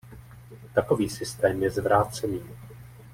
[0.73, 2.41] Takový systém je zvrácený.